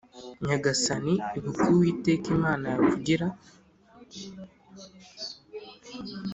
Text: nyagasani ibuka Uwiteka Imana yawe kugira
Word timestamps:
nyagasani 0.47 1.13
ibuka 1.37 1.63
Uwiteka 1.73 2.25
Imana 2.37 2.63
yawe 2.69 2.85
kugira 2.91 3.25